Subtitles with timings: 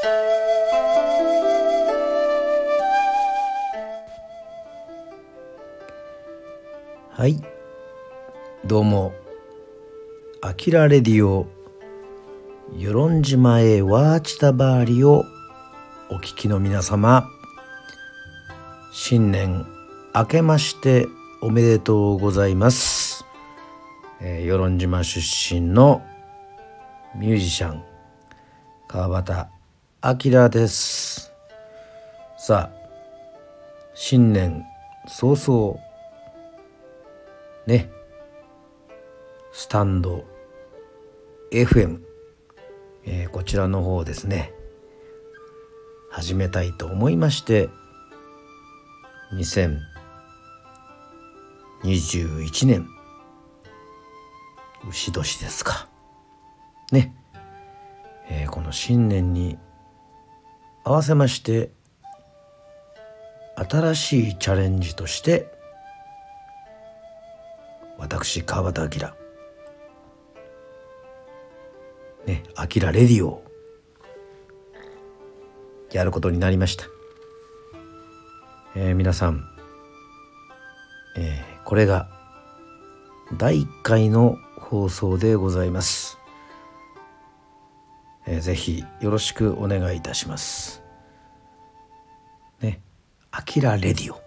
[0.00, 0.06] は
[7.26, 7.42] い。
[8.64, 9.12] どうも。
[10.40, 11.48] あきらレディオ
[12.76, 15.24] 与論島へワーチタバーリを
[16.10, 17.28] お聞きの皆様。
[18.92, 19.66] 新年
[20.14, 21.08] 明けまして
[21.40, 23.24] おめでとうございます、
[24.20, 25.20] えー、与論島出
[25.54, 26.02] 身の
[27.16, 27.82] ミュージシャン
[28.86, 29.57] 川端
[30.00, 31.32] 明です。
[32.36, 32.78] さあ
[33.94, 34.64] 新年
[35.08, 35.76] 早々
[37.66, 37.90] ね
[39.50, 40.24] スタンド
[41.50, 42.00] FM、
[43.06, 44.52] えー、こちらの方ですね。
[46.12, 47.68] 始めたいと思いまして
[51.82, 52.86] 2021年
[54.88, 55.88] 牛年ですか。
[56.92, 57.16] ね、
[58.30, 59.58] えー、この新年に
[60.88, 61.68] 合わせまして
[63.56, 65.52] 新しいチャレンジとして
[67.98, 69.12] 私川端明。
[72.24, 73.44] ね明レディオ
[75.92, 76.86] やることになりました、
[78.74, 79.44] えー、皆さん、
[81.18, 82.08] えー、これが
[83.36, 86.17] 第1回の放送でございます、
[88.30, 90.82] えー、ぜひよろしくお願いいたします。
[92.60, 92.82] ね
[93.30, 94.20] アキラレディオ。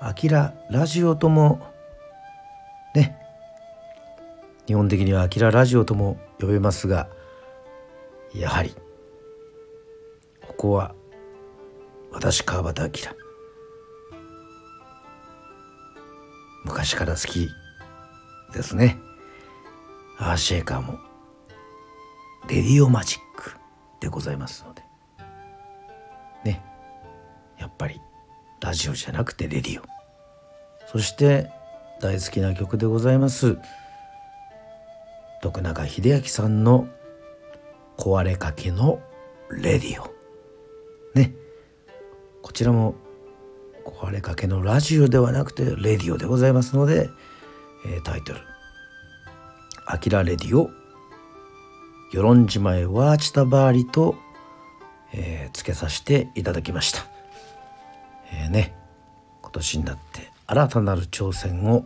[0.00, 1.60] アキララジオとも
[2.94, 3.18] ね
[4.66, 7.10] 日本的には「アキララジオ」とも呼べますが
[8.34, 8.74] やはり
[10.40, 10.94] ここは
[12.10, 12.90] 私川端明。
[16.64, 17.50] 昔から好き
[18.54, 18.98] ですね。
[20.18, 21.09] アーシェーカーも。
[22.48, 23.52] レディオマジック
[24.00, 24.82] でございますので。
[26.44, 26.62] ね。
[27.58, 28.00] やっぱり
[28.60, 29.84] ラジオじゃなくてレディオ。
[30.90, 31.50] そして
[32.00, 33.58] 大好きな曲でございます。
[35.42, 36.86] 徳永英明さんの
[37.96, 39.00] 壊れかけの
[39.50, 40.12] レディオ。
[41.14, 41.34] ね。
[42.42, 42.94] こちらも
[43.84, 47.08] 壊れかけのラジオではなくてレディオでございますので、
[47.86, 48.40] えー、タイトル
[49.86, 50.70] 「アキラレディオ
[52.12, 54.16] 与論島へワーチタバーリと」
[55.12, 57.04] えー、付けさせていただきました。
[58.32, 58.76] えー、ね。
[59.42, 61.84] 今年になって新たなる挑戦を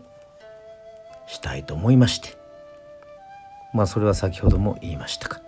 [1.27, 2.37] したいと思いまして。
[3.73, 5.41] まあそれは先ほども言いましたか、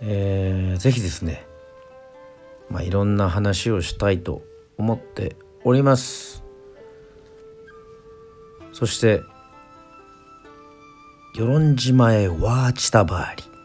[0.00, 1.46] えー、ぜひですね。
[2.68, 4.42] まあいろんな話をしたいと
[4.76, 6.44] 思っております。
[8.72, 9.22] そして
[11.34, 13.55] 与論島へワーチタバーリ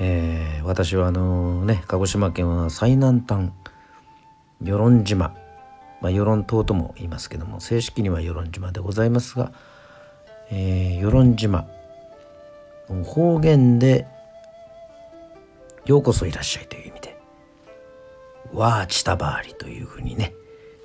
[0.00, 3.52] えー、私はあのね鹿児島県は最南端
[4.60, 5.34] 与論島
[6.04, 9.52] まあ、与論島とも言いますけども正式には与論島でございますが、
[10.50, 11.66] えー、与論島
[13.04, 14.06] 方言で
[15.86, 17.16] 「ようこそいらっしゃい」という意味で
[18.52, 20.34] 「わあちたばあり」というふうにね、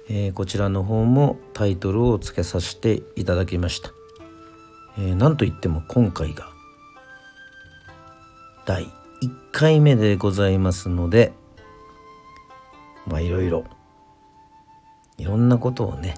[0.08, 3.92] えー、こちらの方もタイトルを付けさせていただきました。
[4.98, 6.48] えー、なんといっても今回が
[8.66, 8.88] 第
[9.22, 11.34] 1回目でございますので
[13.06, 13.66] まあいろいろ
[15.18, 16.16] いろんなことをね、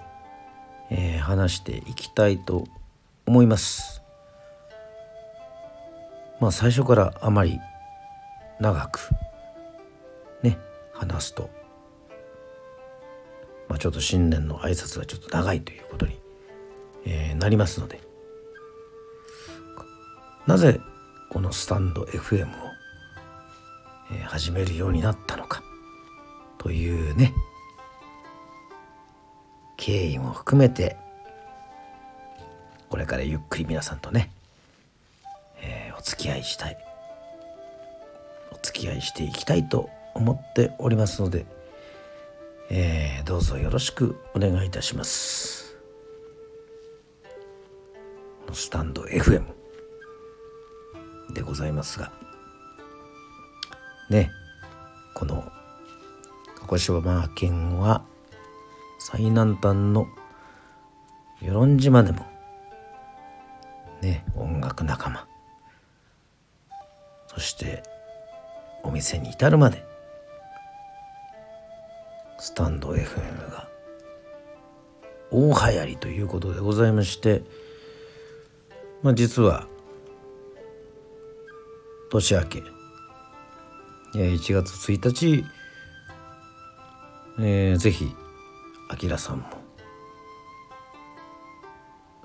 [0.89, 2.65] えー、話していきたいと
[3.25, 4.03] 思います。
[6.39, 7.59] まあ最初からあまり
[8.59, 8.99] 長く
[10.43, 10.57] ね
[10.93, 11.49] 話すと、
[13.67, 16.19] まあ、ちょっと新年の挨拶がちょっと長いということに、
[17.05, 17.99] えー、なりますので
[20.47, 20.79] なぜ
[21.29, 22.70] このスタンド FM を、
[24.19, 25.63] 始めるようになったのか
[26.57, 27.33] というね
[29.77, 30.97] 経緯も含めて
[32.89, 34.31] これからゆっくり皆さんとね、
[35.61, 36.77] えー、お付き合いしたい
[38.51, 41.45] お付き合いしていきたいと思っておりますので、
[42.69, 45.61] えー、どうぞよろしくお願いいたします。
[48.53, 49.45] スタンド FM
[51.33, 52.11] でございますが
[54.11, 54.31] ね
[55.15, 55.51] この
[56.59, 58.03] 鹿児島県は
[58.99, 60.07] 最南端の
[61.41, 62.25] 与論島でも
[64.01, 65.27] ね音楽仲間。
[67.27, 67.81] そして
[68.83, 69.85] お店に至るまで
[72.37, 73.69] スタンド FM が
[75.31, 77.43] 大流行りということでございまして
[79.01, 79.65] まあ実は
[82.11, 82.63] 年明け
[84.13, 85.45] 1月1日、
[87.39, 88.13] えー、ぜひ
[88.89, 89.45] あきらさんも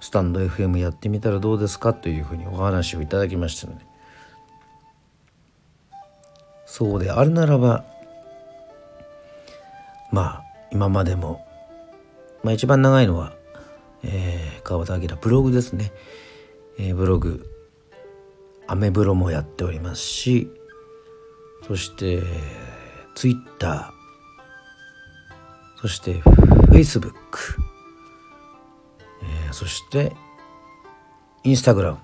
[0.00, 1.94] スタンド FM やってみたらどうですか？
[1.94, 3.85] というふうにお話をいただきましたので。
[6.67, 7.85] そうであるならば
[10.11, 11.47] まあ今までも、
[12.43, 13.33] まあ、一番長いのは、
[14.03, 15.93] えー、川端明ブログですね、
[16.79, 17.49] えー、ブログ
[18.67, 20.50] アメブロもやっておりますし
[21.66, 22.22] そして
[23.14, 27.56] ツイッターそしてフェイスブック、
[29.22, 30.12] えー、そして
[31.44, 31.98] インスタグラム、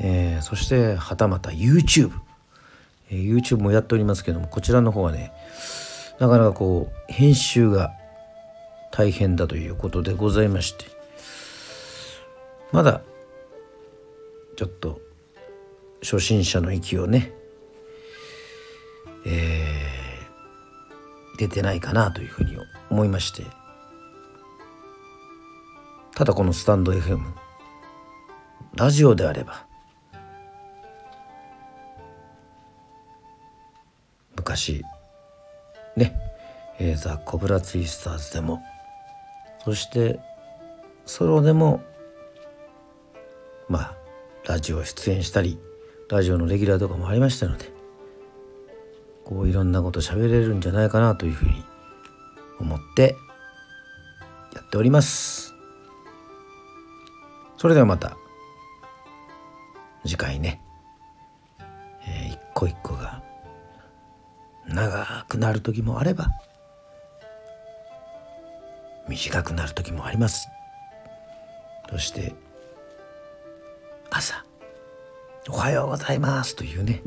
[0.00, 2.12] えー、そしてはたまた YouTube、
[3.10, 5.32] えー、YouTube もやっておりますけどもこちらの方はね
[6.18, 7.92] なかなかこう編集が
[8.90, 10.94] 大変だということでございまして。
[12.74, 13.02] まだ
[14.56, 15.00] ちょっと
[16.02, 17.32] 初心者の域をね、
[19.26, 22.56] えー、出てないかなというふうに
[22.90, 23.44] 思いまして。
[26.14, 27.24] ただこのスタンド FM
[28.76, 29.66] ラジオであれば
[34.36, 34.84] 昔
[35.96, 36.16] ね、
[36.78, 38.62] えー、ザ・コブラツイスターズでも
[39.64, 40.20] そして
[41.04, 41.82] ソロでも
[43.68, 43.94] まあ
[44.46, 45.58] ラジオ出演したり
[46.08, 47.73] ラジオのレギュラーとかもありましたので
[49.24, 51.64] こういろんなこと喋れるんじゃないかなというふうに
[52.60, 53.16] 思って
[54.54, 55.54] やっております。
[57.56, 58.16] それではまた
[60.04, 60.60] 次回ね、
[62.06, 63.22] えー、一個一個が
[64.66, 66.28] 長くなる時もあれば
[69.08, 70.48] 短くなる時もあります。
[71.90, 72.34] そして
[74.10, 74.44] 朝
[75.48, 77.02] 「おはようございます」というね、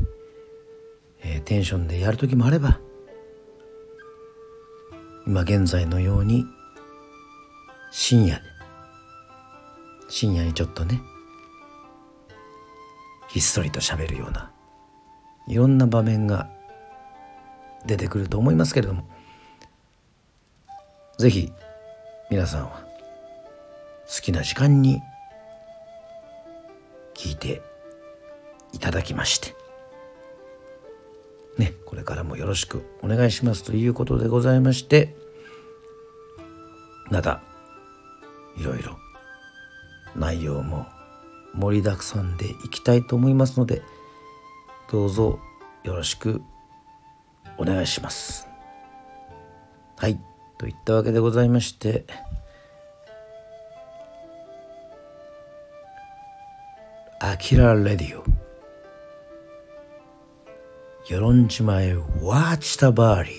[1.30, 2.80] えー、テンションでやる時もあれば
[5.26, 6.46] 今現在のように
[7.92, 8.42] 深夜で
[10.08, 11.02] 深夜にちょっとね
[13.28, 14.52] ひっそりと喋るような
[15.50, 16.50] いろんな場面が
[17.86, 19.06] 出てくると思いますけれども
[21.18, 21.52] 是非
[22.32, 22.86] 皆さんは
[24.08, 25.02] 好きな時間に
[27.14, 27.62] 聞いて
[28.72, 29.57] いただきまして
[31.58, 35.16] ねこれからもよろしくお願いしますということでございまして
[37.10, 37.42] また
[38.58, 38.98] いろいろ
[40.16, 40.88] 内容も
[41.54, 43.82] 盛りだくさんでいきたいと思いますので
[44.92, 45.40] どうぞ
[45.84, 46.42] よろしく
[47.58, 48.48] お願いします。
[49.98, 50.20] はい
[50.58, 52.06] といったわけでございまして
[57.20, 58.37] アキラレディオ。
[61.10, 63.30] 与論島へワーチタバーリ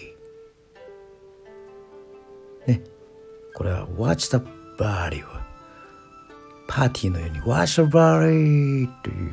[2.67, 2.83] ーね
[3.55, 4.39] これはワーチタ
[4.79, 5.47] バーリーは
[6.67, 9.33] パーティーのようにワーチタバーリーという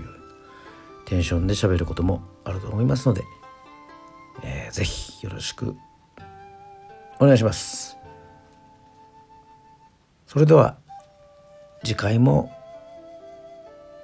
[1.05, 3.23] テンションで喋ることもあると思いますので、
[4.43, 5.73] えー、ぜひよろしく
[7.19, 7.95] お願いします。
[10.27, 10.77] それでは
[11.85, 12.51] 次回も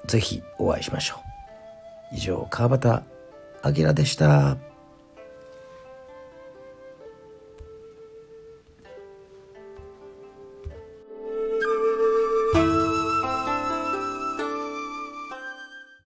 [0.07, 1.15] ぜひお会いしましょ
[2.13, 2.15] う。
[2.15, 3.03] 以上川端
[3.61, 4.70] あきらでした。